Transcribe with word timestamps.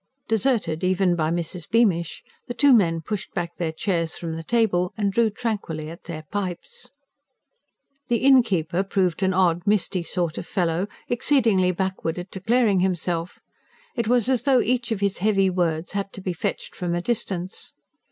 Deserted 0.27 0.83
even 0.83 1.15
by 1.15 1.29
Mrs. 1.29 1.69
Beamish, 1.69 2.23
the 2.47 2.55
two 2.55 2.73
men 2.73 3.01
pushed 3.01 3.31
back 3.35 3.57
their 3.57 3.71
chairs 3.71 4.15
from 4.17 4.35
the 4.35 4.41
table 4.41 4.93
and 4.97 5.13
drew 5.13 5.29
tranquilly 5.29 5.91
at 5.91 6.05
their 6.05 6.23
pipes. 6.31 6.89
The 8.07 8.17
innkeeper 8.17 8.81
proved 8.81 9.21
an 9.21 9.31
odd, 9.35 9.61
misty 9.67 10.01
sort 10.01 10.39
of 10.39 10.47
fellow, 10.47 10.87
exceedingly 11.07 11.69
backward 11.71 12.17
at 12.17 12.31
declaring 12.31 12.79
himself; 12.79 13.37
it 13.95 14.07
was 14.07 14.27
as 14.27 14.41
though 14.41 14.59
each 14.59 14.91
of 14.91 15.01
his 15.01 15.19
heavy 15.19 15.51
words 15.51 15.91
had 15.91 16.11
to 16.13 16.21
be 16.21 16.33
fetched 16.33 16.75
from 16.75 16.95
a 16.95 17.01
distance. 17.03 17.73